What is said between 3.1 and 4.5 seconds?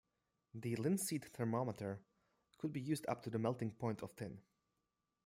to the melting point of tin.